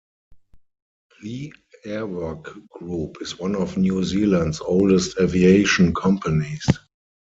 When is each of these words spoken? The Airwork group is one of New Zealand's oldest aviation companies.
The 1.21 1.53
Airwork 1.85 2.67
group 2.69 3.17
is 3.21 3.37
one 3.37 3.55
of 3.55 3.77
New 3.77 4.03
Zealand's 4.03 4.59
oldest 4.59 5.19
aviation 5.19 5.93
companies. 5.93 6.65